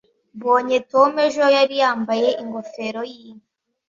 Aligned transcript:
mbonye 0.37 0.77
tom 0.91 1.11
ejo, 1.25 1.43
yari 1.57 1.75
yambaye 1.81 2.29
ingofero 2.43 3.01
yinka 3.11 3.49